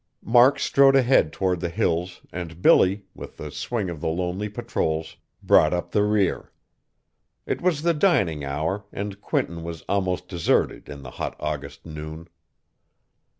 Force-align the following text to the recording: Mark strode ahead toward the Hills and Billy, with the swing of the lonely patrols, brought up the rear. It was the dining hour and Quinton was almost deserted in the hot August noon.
Mark 0.25 0.57
strode 0.57 0.95
ahead 0.95 1.31
toward 1.31 1.59
the 1.59 1.69
Hills 1.69 2.21
and 2.31 2.59
Billy, 2.59 3.05
with 3.13 3.37
the 3.37 3.51
swing 3.51 3.87
of 3.87 4.01
the 4.01 4.07
lonely 4.07 4.49
patrols, 4.49 5.17
brought 5.43 5.75
up 5.75 5.91
the 5.91 6.01
rear. 6.01 6.51
It 7.45 7.61
was 7.61 7.83
the 7.83 7.93
dining 7.93 8.43
hour 8.43 8.83
and 8.91 9.21
Quinton 9.21 9.61
was 9.61 9.83
almost 9.87 10.27
deserted 10.27 10.89
in 10.89 11.03
the 11.03 11.11
hot 11.11 11.35
August 11.39 11.85
noon. 11.85 12.27